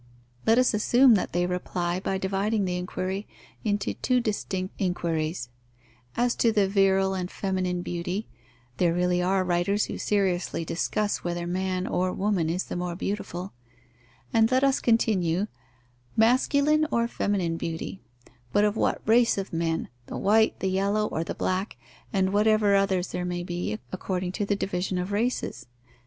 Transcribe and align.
Let 0.47 0.57
us 0.57 0.73
assume 0.73 1.13
that 1.13 1.31
they 1.31 1.45
reply 1.45 1.99
by 1.99 2.17
dividing 2.17 2.65
the 2.65 2.75
inquiry 2.75 3.27
into 3.63 3.93
two 3.93 4.19
distinct 4.19 4.73
inquiries, 4.79 5.49
as 6.17 6.33
to 6.37 6.51
the 6.51 6.67
virile 6.67 7.13
and 7.13 7.29
feminine 7.29 7.83
beauty 7.83 8.25
(there 8.77 8.95
really 8.95 9.21
are 9.21 9.43
writers 9.43 9.85
who 9.85 9.99
seriously 9.99 10.65
discuss 10.65 11.23
whether 11.23 11.45
man 11.45 11.85
or 11.85 12.11
woman 12.13 12.49
is 12.49 12.63
the 12.63 12.75
more 12.75 12.95
beautiful); 12.95 13.53
and 14.33 14.49
let 14.51 14.63
us 14.63 14.79
continue: 14.79 15.45
"Masculine 16.17 16.87
or 16.89 17.07
feminine 17.07 17.55
beauty; 17.57 18.01
but 18.51 18.65
of 18.65 18.75
what 18.75 19.03
race 19.07 19.37
of 19.37 19.53
men 19.53 19.87
the 20.07 20.17
white, 20.17 20.59
the 20.61 20.69
yellow, 20.71 21.05
or 21.09 21.23
the 21.23 21.35
black, 21.35 21.77
and 22.11 22.33
whatever 22.33 22.73
others 22.75 23.09
there 23.09 23.23
may 23.23 23.43
be, 23.43 23.77
according 23.91 24.31
to 24.31 24.47
the 24.47 24.55
division 24.55 24.97
of 24.97 25.11
races?" 25.11 25.67